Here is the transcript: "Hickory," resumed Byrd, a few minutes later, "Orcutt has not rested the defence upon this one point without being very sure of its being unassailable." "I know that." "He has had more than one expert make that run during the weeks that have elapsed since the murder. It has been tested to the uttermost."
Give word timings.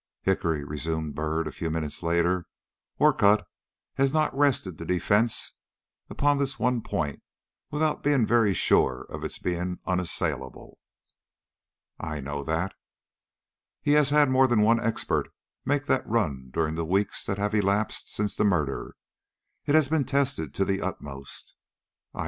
"Hickory," 0.23 0.63
resumed 0.63 1.13
Byrd, 1.13 1.45
a 1.45 1.51
few 1.51 1.69
minutes 1.69 2.01
later, 2.01 2.47
"Orcutt 2.97 3.45
has 3.97 4.11
not 4.11 4.35
rested 4.35 4.79
the 4.79 4.83
defence 4.83 5.53
upon 6.09 6.39
this 6.39 6.57
one 6.57 6.81
point 6.81 7.21
without 7.69 8.01
being 8.01 8.25
very 8.25 8.55
sure 8.55 9.05
of 9.11 9.23
its 9.23 9.37
being 9.37 9.77
unassailable." 9.85 10.79
"I 11.99 12.19
know 12.19 12.43
that." 12.45 12.73
"He 13.79 13.91
has 13.91 14.09
had 14.09 14.27
more 14.31 14.47
than 14.47 14.61
one 14.61 14.79
expert 14.79 15.31
make 15.65 15.85
that 15.85 16.09
run 16.09 16.47
during 16.49 16.73
the 16.73 16.83
weeks 16.83 17.23
that 17.25 17.37
have 17.37 17.53
elapsed 17.53 18.11
since 18.11 18.35
the 18.35 18.43
murder. 18.43 18.95
It 19.67 19.75
has 19.75 19.87
been 19.87 20.05
tested 20.05 20.55
to 20.55 20.65
the 20.65 20.81
uttermost." 20.81 21.53